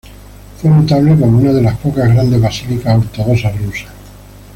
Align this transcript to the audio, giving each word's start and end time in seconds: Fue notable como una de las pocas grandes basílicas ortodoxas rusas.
Fue 0.59 0.67
notable 0.71 1.15
como 1.15 1.37
una 1.37 1.53
de 1.53 1.61
las 1.61 1.77
pocas 1.77 2.11
grandes 2.11 2.41
basílicas 2.41 2.97
ortodoxas 2.97 3.55
rusas. 3.61 3.91